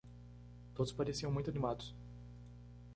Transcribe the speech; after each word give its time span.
Todos 0.73 0.91
pareciam 0.93 1.31
muito 1.31 1.51
animados. 1.51 1.93